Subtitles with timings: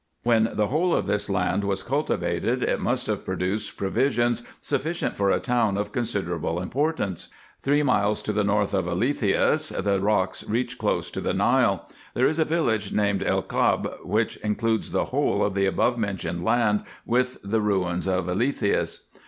[0.23, 5.29] When the whole of this land was cultivated, it must have produced provisions sufficient for
[5.29, 7.27] a town of considerable importance.
[7.61, 11.87] Three miles to the north of Elethias the rocks reach close to the Nile.
[12.15, 16.43] There is a village named El Khab, which includes the whole of the above mentioned
[16.43, 19.01] land, with the ruins of Elethias.